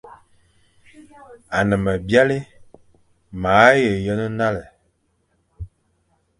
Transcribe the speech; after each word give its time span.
Ane 1.57 1.75
me 1.83 1.93
byalé, 2.07 2.37
ma 3.41 3.51
he 3.79 3.89
yen 4.05 4.21
nale, 4.37 4.63